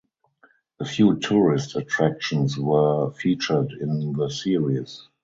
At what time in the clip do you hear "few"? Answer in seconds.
0.85-1.19